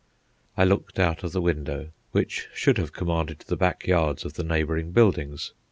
[0.57, 4.43] I looked out of the window, which should have commanded the back yards of the
[4.43, 5.53] neighbouring buildings.